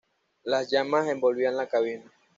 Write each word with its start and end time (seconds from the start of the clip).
Las 0.43 0.71
llamas 0.71 1.07
envolvían 1.07 1.57
la 1.57 1.69
cabina. 1.69 2.11